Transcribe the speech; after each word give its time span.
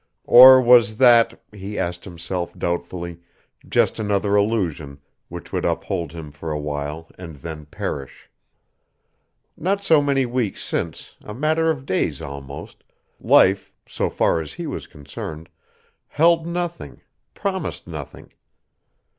Or 0.25 0.59
was 0.59 0.97
that, 0.97 1.43
he 1.51 1.77
asked 1.77 2.05
himself 2.05 2.57
doubtfully, 2.57 3.19
just 3.69 3.99
another 3.99 4.35
illusion 4.35 4.99
which 5.29 5.53
would 5.53 5.63
uphold 5.63 6.11
him 6.11 6.31
for 6.31 6.49
awhile 6.51 7.11
and 7.19 7.35
then 7.35 7.67
perish? 7.67 8.27
Not 9.55 9.83
so 9.83 10.01
many 10.01 10.25
weeks 10.25 10.63
since, 10.63 11.17
a 11.21 11.35
matter 11.35 11.69
of 11.69 11.85
days 11.85 12.19
almost, 12.19 12.83
life, 13.19 13.71
so 13.87 14.09
far 14.09 14.41
as 14.41 14.53
he 14.53 14.65
was 14.65 14.87
concerned, 14.87 15.49
held 16.07 16.47
nothing, 16.47 17.01
promised 17.35 17.85
nothing. 17.85 18.33